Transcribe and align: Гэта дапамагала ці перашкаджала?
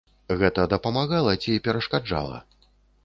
Гэта 0.39 0.63
дапамагала 0.71 1.35
ці 1.43 1.61
перашкаджала? 1.69 2.41